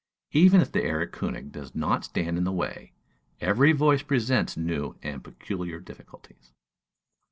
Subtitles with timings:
[0.31, 2.91] Even if the "Erlkönig" does not stand in the way,
[3.39, 6.51] every voice presents new and peculiar difficulties.